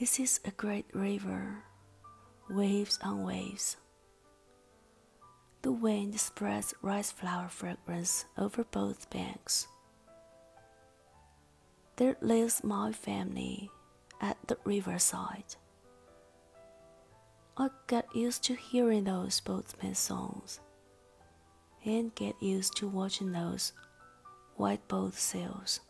This 0.00 0.18
is 0.18 0.40
a 0.46 0.50
great 0.52 0.86
river, 0.94 1.62
waves 2.48 2.98
on 3.02 3.22
waves. 3.22 3.76
The 5.60 5.72
wind 5.72 6.18
spreads 6.18 6.72
rice 6.80 7.12
flower 7.12 7.50
fragrance 7.50 8.24
over 8.38 8.64
both 8.64 9.10
banks. 9.10 9.68
There 11.96 12.16
lives 12.22 12.64
my 12.64 12.92
family 12.92 13.70
at 14.22 14.38
the 14.48 14.56
riverside. 14.64 15.54
I 17.58 17.68
get 17.86 18.06
used 18.16 18.42
to 18.44 18.54
hearing 18.54 19.04
those 19.04 19.38
boatmen's 19.40 19.98
songs 19.98 20.60
and 21.84 22.14
get 22.14 22.42
used 22.42 22.74
to 22.78 22.88
watching 22.88 23.32
those 23.32 23.74
white 24.56 24.88
boat 24.88 25.12
sails. 25.12 25.80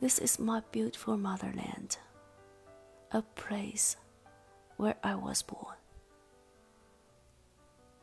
This 0.00 0.18
is 0.18 0.38
my 0.38 0.60
beautiful 0.72 1.16
motherland, 1.16 1.98
a 3.12 3.22
place 3.22 3.96
where 4.76 4.96
I 5.02 5.14
was 5.14 5.42
born. 5.42 5.76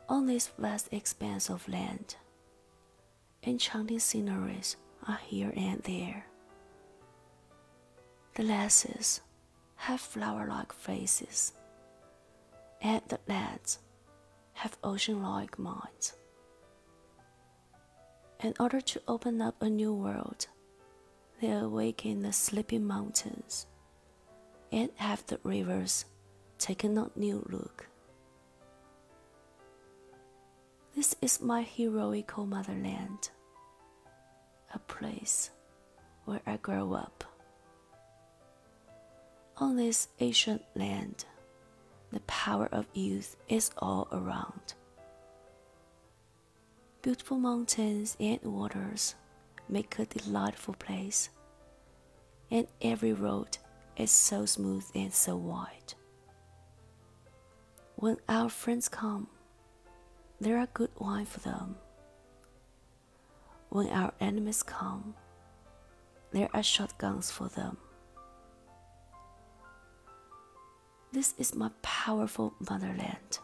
On 0.08 0.26
this 0.26 0.48
vast 0.58 0.88
expanse 0.92 1.48
of 1.48 1.68
land, 1.68 2.16
enchanting 3.44 4.00
sceneries 4.00 4.76
are 5.06 5.20
here 5.24 5.52
and 5.56 5.80
there. 5.82 6.26
The 8.34 8.42
lasses 8.42 9.20
have 9.76 10.00
flower 10.00 10.46
like 10.48 10.72
faces, 10.72 11.52
and 12.80 13.02
the 13.08 13.20
lads 13.28 13.78
have 14.54 14.78
ocean 14.82 15.22
like 15.22 15.58
minds. 15.58 16.14
In 18.40 18.54
order 18.58 18.80
to 18.80 19.02
open 19.06 19.40
up 19.40 19.62
a 19.62 19.70
new 19.70 19.92
world, 19.92 20.48
they 21.42 21.50
awaken 21.50 22.22
the 22.22 22.32
sleeping 22.32 22.84
mountains 22.84 23.66
and 24.70 24.88
have 24.94 25.26
the 25.26 25.40
rivers 25.42 26.04
taken 26.56 26.96
a 26.96 27.10
new 27.16 27.44
look. 27.50 27.88
This 30.94 31.16
is 31.20 31.40
my 31.40 31.62
heroical 31.62 32.46
motherland, 32.46 33.30
a 34.72 34.78
place 34.78 35.50
where 36.26 36.40
I 36.46 36.58
grew 36.58 36.94
up. 36.94 37.24
On 39.56 39.74
this 39.74 40.08
ancient 40.20 40.62
land, 40.76 41.24
the 42.12 42.20
power 42.20 42.68
of 42.70 42.86
youth 42.94 43.36
is 43.48 43.72
all 43.78 44.06
around. 44.12 44.74
Beautiful 47.02 47.38
mountains 47.38 48.16
and 48.20 48.40
waters 48.42 49.16
make 49.68 49.98
a 49.98 50.04
delightful 50.04 50.74
place, 50.74 51.30
and 52.52 52.66
every 52.82 53.14
road 53.14 53.56
is 53.96 54.10
so 54.10 54.44
smooth 54.44 54.84
and 54.94 55.12
so 55.12 55.34
wide. 55.34 55.94
When 57.96 58.18
our 58.28 58.50
friends 58.50 58.90
come, 58.90 59.26
there 60.38 60.58
are 60.58 60.68
good 60.74 60.90
wine 60.98 61.24
for 61.24 61.40
them. 61.40 61.76
When 63.70 63.88
our 63.88 64.12
enemies 64.20 64.62
come, 64.62 65.14
there 66.32 66.50
are 66.52 66.62
shotguns 66.62 67.30
for 67.30 67.48
them. 67.48 67.78
This 71.10 71.34
is 71.38 71.54
my 71.54 71.70
powerful 71.80 72.52
motherland, 72.68 73.38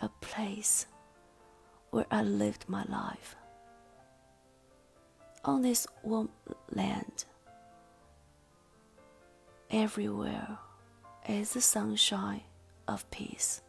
a 0.00 0.10
place 0.20 0.86
where 1.90 2.06
I 2.10 2.22
lived 2.22 2.68
my 2.68 2.84
life 2.84 3.36
on 5.46 5.62
this 5.62 5.86
warm 6.02 6.28
land. 6.70 7.24
Everywhere 9.74 10.58
is 11.26 11.54
the 11.54 11.62
sunshine 11.62 12.42
of 12.86 13.10
peace. 13.10 13.62